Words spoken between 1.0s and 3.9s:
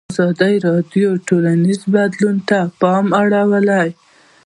د ټولنیز بدلون ته پام اړولی.